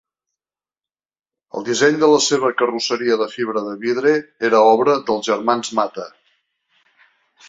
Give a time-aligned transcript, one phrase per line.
[1.59, 4.13] El disseny de la seva carrosseria de fibra de vidre
[4.49, 6.07] era obra dels germans Mata.